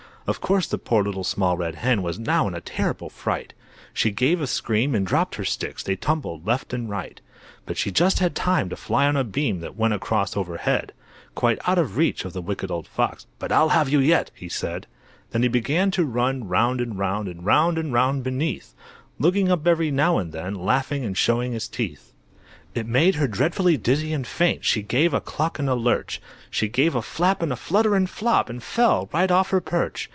[0.27, 3.53] Of course the poor Little Small Red Hen Was now in a terrible fright.
[3.91, 7.19] She gave a scream and dropped her sticks, They tumbled left and right.
[7.65, 10.93] But she just had time to fly on a beam That went across over head,
[11.33, 13.25] Quite out of reach of the Wicked Old Fox.
[13.39, 14.85] "But I'll have you yet," he said.
[15.31, 18.73] Then he began to run round and round, And round and round beneath,
[19.17, 22.13] Looking up every now and then, Laughing and showing his teeth.
[22.73, 26.69] It made her dreadfully dizzy and faint, She gave a cluck and a lurch, She
[26.69, 30.09] gave a flap and a flutter and flop, And fell right off her perch.